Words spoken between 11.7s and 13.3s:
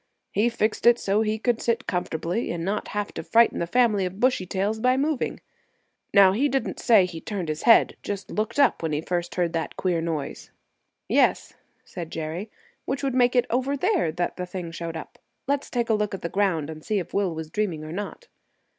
said Jerry, "which would